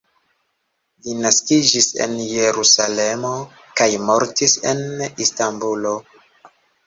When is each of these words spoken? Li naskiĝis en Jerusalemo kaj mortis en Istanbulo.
Li 1.07 1.11
naskiĝis 1.25 1.87
en 2.05 2.15
Jerusalemo 2.29 3.33
kaj 3.81 3.89
mortis 4.07 4.57
en 4.73 4.81
Istanbulo. 5.27 5.93